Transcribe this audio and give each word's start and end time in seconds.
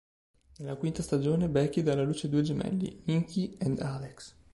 Nella 0.57 0.77
quinta 0.77 1.03
stagione 1.03 1.47
Becky 1.47 1.83
dà 1.83 1.91
alla 1.93 2.01
luce 2.01 2.27
due 2.27 2.41
gemelli, 2.41 3.01
Nicky 3.05 3.55
and 3.61 3.79
Alex. 3.81 4.33